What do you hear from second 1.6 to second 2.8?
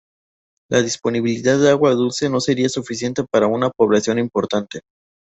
en agua dulce no sería